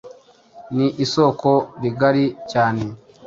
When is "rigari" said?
1.81-2.25